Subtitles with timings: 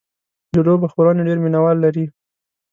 [0.53, 2.05] د لوبو خپرونې ډېر مینهوال لري.